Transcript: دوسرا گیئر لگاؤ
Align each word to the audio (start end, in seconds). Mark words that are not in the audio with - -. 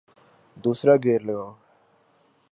دوسرا 0.63 0.95
گیئر 1.03 1.21
لگاؤ 1.27 1.51